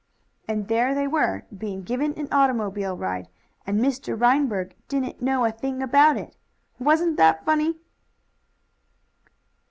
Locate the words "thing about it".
5.51-6.35